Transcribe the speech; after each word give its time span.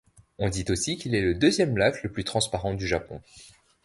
On 0.39 0.49
dit 0.49 0.65
aussi 0.69 0.97
qu'il 0.97 1.13
est 1.13 1.21
le 1.21 1.35
deuxième 1.35 1.77
lac 1.77 2.01
le 2.01 2.11
plus 2.11 2.23
transparent 2.23 2.73
du 2.73 2.87
Japon. 2.87 3.21